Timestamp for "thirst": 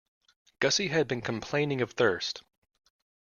1.91-2.41